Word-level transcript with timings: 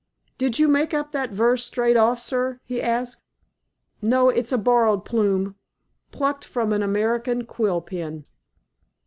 "Did 0.39 0.57
you 0.57 0.67
make 0.67 0.95
up 0.95 1.11
that 1.11 1.29
verse 1.29 1.63
straight 1.63 1.95
off, 1.95 2.17
sir," 2.19 2.59
he 2.63 2.81
asked. 2.81 3.21
"No. 4.01 4.29
It's 4.29 4.51
a 4.51 4.57
borrowed 4.57 5.05
plume, 5.05 5.53
plucked 6.11 6.43
from 6.43 6.73
an 6.73 6.81
American 6.81 7.45
quill 7.45 7.81
pen." 7.81 8.25